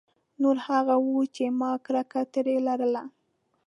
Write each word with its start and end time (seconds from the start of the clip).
نور 0.41 0.57
هغه 0.67 0.95
وو 1.05 1.19
چې 1.35 1.43
ما 1.59 1.71
کرکه 1.85 2.21
ترې 2.33 2.55
لرله. 2.67 3.03